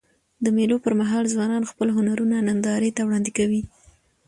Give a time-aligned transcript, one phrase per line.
[0.43, 3.61] د مېلو پر مهال ځوانان خپل هنرونه نندارې ته وړاندي کوي.